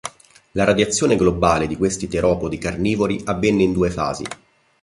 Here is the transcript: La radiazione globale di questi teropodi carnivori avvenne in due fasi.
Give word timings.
La 0.53 0.63
radiazione 0.63 1.15
globale 1.15 1.67
di 1.67 1.77
questi 1.77 2.07
teropodi 2.07 2.57
carnivori 2.57 3.21
avvenne 3.23 3.61
in 3.61 3.71
due 3.71 3.91
fasi. 3.91 4.23